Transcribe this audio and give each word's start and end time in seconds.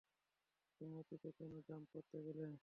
তুমি 0.81 0.93
অতীতে 0.97 1.29
কেন 1.37 1.53
জাম্প 1.67 1.87
করতে 1.93 2.17
গেলে? 2.25 2.45